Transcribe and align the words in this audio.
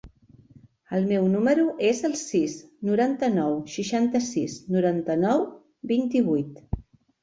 El 0.99 1.05
meu 1.11 1.27
número 1.33 1.65
es 1.91 2.01
el 2.09 2.17
sis, 2.23 2.57
noranta-nou, 2.91 3.61
seixanta-sis, 3.77 4.59
noranta-nou, 4.77 5.49
vint-i-vuit. 5.97 6.63